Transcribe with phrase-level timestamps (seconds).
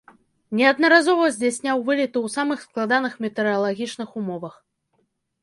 [0.59, 4.55] Неаднаразова здзяйсняў вылеты ў самых складаных метэаралагічных умовах.